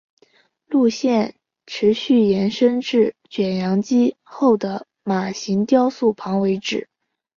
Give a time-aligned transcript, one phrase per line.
[0.65, 1.35] 路线
[1.67, 6.89] 持续延伸至卷扬机后的马型雕塑旁为止。